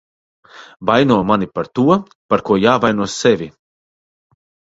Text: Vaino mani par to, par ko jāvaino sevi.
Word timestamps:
Vaino 0.89 1.17
mani 1.31 1.47
par 1.57 1.69
to, 1.79 1.85
par 2.33 2.41
ko 2.49 2.59
jāvaino 2.63 3.09
sevi. 3.19 3.51